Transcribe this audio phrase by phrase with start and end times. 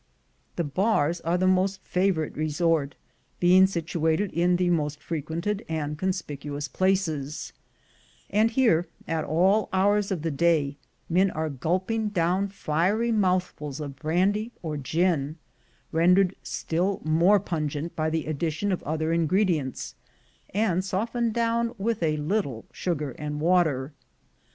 [0.55, 2.95] The bars are the most 78 THE GOLD HUNTERS, favorite resort,
[3.39, 7.53] being situated in the most frequented and conspicuous places;
[8.27, 10.77] and here, at all hours of the day,
[11.07, 15.35] men are gulping down fiery mouthfuls of brandy or gin,
[15.91, 19.93] rendered still more pungent by the addition of other ingredients,
[20.51, 23.93] and softened down with a little sugar and water.